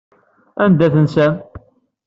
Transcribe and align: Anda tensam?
Anda 0.63 0.87
tensam? 0.93 1.33